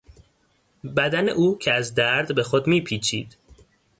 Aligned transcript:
بدن 0.95 1.29
او 1.29 1.57
که 1.57 1.73
از 1.73 1.93
درد 1.95 2.35
به 2.35 2.43
خود 2.43 2.67
میپیچید 2.67 3.37